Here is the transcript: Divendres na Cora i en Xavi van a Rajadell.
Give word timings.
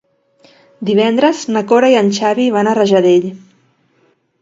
Divendres 0.89 1.43
na 1.57 1.63
Cora 1.73 1.93
i 1.93 1.99
en 2.01 2.11
Xavi 2.23 2.49
van 2.59 2.73
a 2.73 2.77
Rajadell. 2.83 3.33